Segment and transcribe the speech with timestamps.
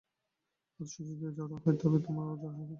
[0.79, 2.69] আদর্শ যদি জড় হয়, তবে তোমরাও জড় হইবে।